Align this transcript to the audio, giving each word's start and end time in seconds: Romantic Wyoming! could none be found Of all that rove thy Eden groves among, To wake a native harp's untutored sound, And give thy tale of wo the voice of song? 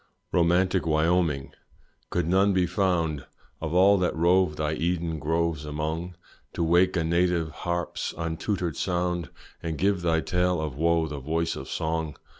Romantic 0.31 0.87
Wyoming! 0.87 1.51
could 2.09 2.27
none 2.27 2.53
be 2.53 2.65
found 2.65 3.27
Of 3.61 3.75
all 3.75 3.99
that 3.99 4.15
rove 4.15 4.55
thy 4.55 4.73
Eden 4.73 5.19
groves 5.19 5.63
among, 5.63 6.15
To 6.53 6.63
wake 6.63 6.97
a 6.97 7.03
native 7.03 7.51
harp's 7.51 8.11
untutored 8.17 8.75
sound, 8.75 9.29
And 9.61 9.77
give 9.77 10.01
thy 10.01 10.21
tale 10.21 10.59
of 10.59 10.75
wo 10.75 11.05
the 11.05 11.19
voice 11.19 11.55
of 11.55 11.69
song? 11.69 12.15